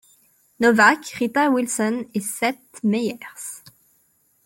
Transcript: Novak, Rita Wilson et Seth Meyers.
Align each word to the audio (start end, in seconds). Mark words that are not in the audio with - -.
Novak, 0.59 1.05
Rita 1.19 1.51
Wilson 1.53 2.05
et 2.15 2.21
Seth 2.21 2.57
Meyers. 2.83 3.63